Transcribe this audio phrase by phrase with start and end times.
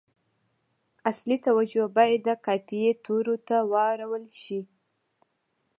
[1.11, 4.61] اصلي توجه باید د قافیې تورو ته واړول شي.